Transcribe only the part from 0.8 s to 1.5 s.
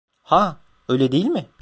öyle değil mi?